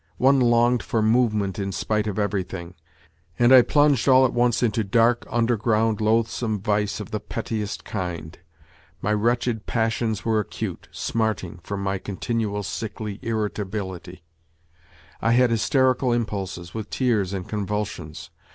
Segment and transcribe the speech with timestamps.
[0.17, 2.73] One longed for movement in spite of everything,
[3.37, 8.39] and I plunged all at once into dark, underground, loathsome vice of the pettiest kind.
[8.99, 14.23] My wretched passions were acute, smarting, from my continual, sickly irritability.
[15.21, 18.31] I had hysterical impulses, with tears and convulsions.